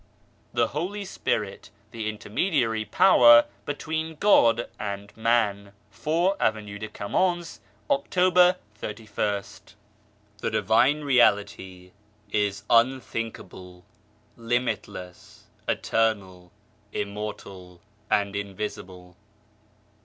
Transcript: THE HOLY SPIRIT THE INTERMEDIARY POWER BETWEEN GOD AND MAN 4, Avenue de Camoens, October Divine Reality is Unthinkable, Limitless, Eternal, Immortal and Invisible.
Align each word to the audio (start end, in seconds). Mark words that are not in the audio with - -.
THE 0.51 0.69
HOLY 0.69 1.05
SPIRIT 1.05 1.69
THE 1.91 2.09
INTERMEDIARY 2.09 2.85
POWER 2.85 3.45
BETWEEN 3.67 4.15
GOD 4.15 4.67
AND 4.79 5.15
MAN 5.15 5.73
4, 5.91 6.37
Avenue 6.39 6.79
de 6.79 6.87
Camoens, 6.87 7.59
October 7.87 8.55
Divine 10.41 11.01
Reality 11.01 11.91
is 12.31 12.63
Unthinkable, 12.71 13.85
Limitless, 14.37 15.43
Eternal, 15.67 16.51
Immortal 16.91 17.79
and 18.09 18.35
Invisible. 18.35 19.15